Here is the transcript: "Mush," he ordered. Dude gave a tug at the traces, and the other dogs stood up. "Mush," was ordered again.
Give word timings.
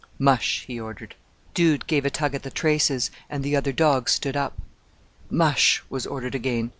"Mush," 0.17 0.63
he 0.65 0.79
ordered. 0.79 1.13
Dude 1.53 1.85
gave 1.85 2.07
a 2.07 2.09
tug 2.09 2.33
at 2.33 2.41
the 2.41 2.49
traces, 2.49 3.11
and 3.29 3.43
the 3.43 3.55
other 3.55 3.71
dogs 3.71 4.11
stood 4.13 4.35
up. 4.35 4.57
"Mush," 5.29 5.83
was 5.91 6.07
ordered 6.07 6.33
again. 6.33 6.69